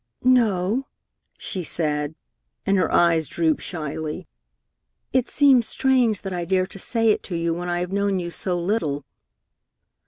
"No," 0.23 0.87
she 1.37 1.61
said, 1.61 2.15
and 2.65 2.75
her 2.75 2.91
eyes 2.91 3.27
drooped 3.27 3.61
shyly. 3.61 4.27
"It 5.13 5.29
seems 5.29 5.67
strange 5.67 6.23
that 6.23 6.33
I 6.33 6.43
dare 6.43 6.65
to 6.65 6.79
say 6.79 7.11
it 7.11 7.21
to 7.25 7.35
you 7.35 7.53
when 7.53 7.69
I 7.69 7.81
have 7.81 7.91
known 7.93 8.17
you 8.19 8.31
so 8.31 8.57
little." 8.59 9.05